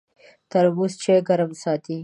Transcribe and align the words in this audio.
ترموز 0.51 0.93
چای 1.03 1.19
ګرم 1.27 1.51
ساتي. 1.63 1.97